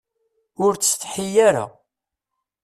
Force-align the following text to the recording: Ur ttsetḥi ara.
Ur 0.65 0.73
ttsetḥi 0.75 1.27
ara. 1.47 1.65